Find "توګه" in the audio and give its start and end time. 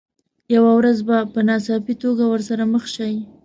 2.03-2.23